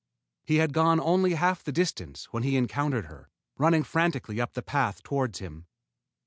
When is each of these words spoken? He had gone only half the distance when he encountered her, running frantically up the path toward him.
He 0.43 0.55
had 0.55 0.73
gone 0.73 0.99
only 0.99 1.35
half 1.35 1.63
the 1.63 1.71
distance 1.71 2.25
when 2.33 2.41
he 2.41 2.57
encountered 2.57 3.05
her, 3.05 3.29
running 3.59 3.83
frantically 3.83 4.41
up 4.41 4.53
the 4.53 4.63
path 4.63 5.03
toward 5.03 5.37
him. 5.37 5.67